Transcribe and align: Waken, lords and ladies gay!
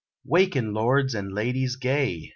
Waken, 0.25 0.73
lords 0.73 1.13
and 1.13 1.31
ladies 1.31 1.75
gay! 1.75 2.29